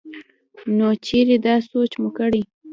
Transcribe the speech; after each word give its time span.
نو 0.77 0.87
چرې 1.05 1.35
دا 1.45 1.55
سوچ 1.69 1.91
مو 2.01 2.09
کړے 2.17 2.41